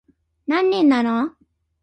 [0.47, 1.35] 何人なの